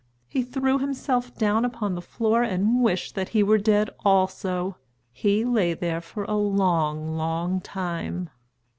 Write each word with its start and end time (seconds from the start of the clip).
He 0.27 0.41
threw 0.41 0.79
himself 0.79 1.37
down 1.37 1.63
upon 1.63 1.93
the 1.93 2.01
floor 2.01 2.41
and 2.41 2.81
wished 2.81 3.13
that 3.13 3.29
he 3.29 3.43
were 3.43 3.59
dead 3.59 3.91
also. 4.03 4.77
He 5.11 5.45
lay 5.45 5.75
there 5.75 6.01
for 6.01 6.23
a 6.23 6.33
long, 6.33 7.15
long 7.15 7.61
time. 7.61 8.31